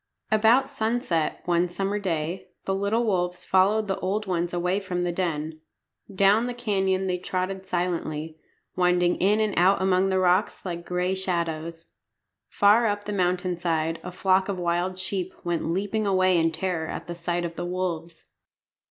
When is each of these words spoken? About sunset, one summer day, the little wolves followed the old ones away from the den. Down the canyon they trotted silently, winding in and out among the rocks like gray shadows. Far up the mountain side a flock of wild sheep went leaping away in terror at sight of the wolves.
About 0.31 0.67
sunset, 0.67 1.43
one 1.45 1.67
summer 1.67 1.99
day, 1.99 2.47
the 2.65 2.73
little 2.73 3.03
wolves 3.05 3.45
followed 3.45 3.87
the 3.87 3.99
old 3.99 4.25
ones 4.25 4.51
away 4.51 4.79
from 4.79 5.03
the 5.03 5.11
den. 5.11 5.61
Down 6.11 6.47
the 6.47 6.55
canyon 6.55 7.05
they 7.05 7.19
trotted 7.19 7.67
silently, 7.67 8.39
winding 8.75 9.17
in 9.17 9.39
and 9.39 9.53
out 9.59 9.79
among 9.79 10.09
the 10.09 10.17
rocks 10.17 10.65
like 10.65 10.87
gray 10.87 11.13
shadows. 11.13 11.85
Far 12.49 12.87
up 12.87 13.03
the 13.03 13.13
mountain 13.13 13.57
side 13.57 13.99
a 14.03 14.11
flock 14.11 14.49
of 14.49 14.57
wild 14.57 14.97
sheep 14.97 15.35
went 15.43 15.69
leaping 15.71 16.07
away 16.07 16.35
in 16.35 16.51
terror 16.51 16.87
at 16.89 17.07
sight 17.15 17.45
of 17.45 17.55
the 17.55 17.63
wolves. 17.67 18.23